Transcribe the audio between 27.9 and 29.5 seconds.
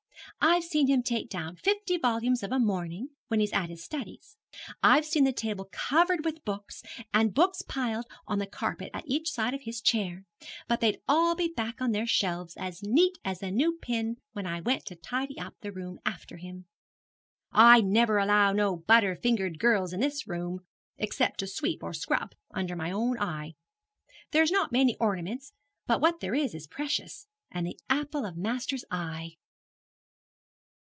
apple of master's eye.'